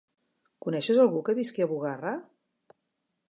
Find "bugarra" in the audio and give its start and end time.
1.73-2.15